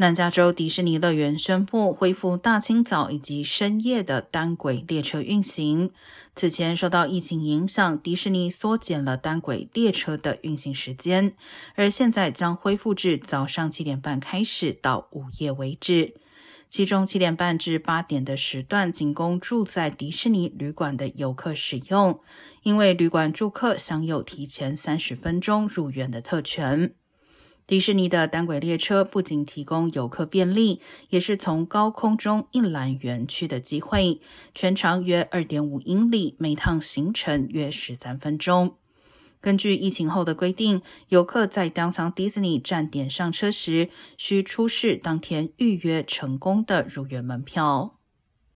[0.00, 5.90] 南加州迪士尼乐园宣布恢复大清早以及深夜的单轨列车运行。
[6.36, 11.34] 此前受到疫情影响，迪士尼缩减了单轨列车的运行时间，
[11.74, 16.14] 而现在将恢复至早上七点半开始到午夜为止。
[16.68, 22.20] 其中七点半至八点的时段仅供住在迪士尼旅馆的游客使用，
[22.62, 26.94] 因为旅馆住客享有提前三十分钟入园的特权。
[27.68, 30.80] 迪士尼的单轨列车不仅提供游客便利，
[31.10, 34.22] 也是从高空中一览园区的机会。
[34.54, 38.76] 全长约二点五英里，每趟行程约十三分钟。
[39.42, 47.97] 根据疫情后的规定，游客在 Downtown Disney 站点上车时，需出示当天预约成功的入园门票。